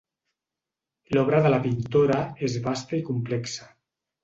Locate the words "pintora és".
1.67-2.57